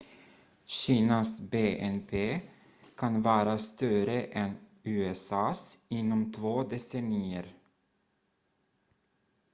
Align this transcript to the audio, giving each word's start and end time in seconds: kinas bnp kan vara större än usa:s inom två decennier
kinas 0.77 1.41
bnp 1.41 2.41
kan 2.95 3.21
vara 3.21 3.57
större 3.57 4.23
än 4.23 4.51
usa:s 4.83 5.77
inom 5.87 6.31
två 6.31 6.63
decennier 6.63 7.55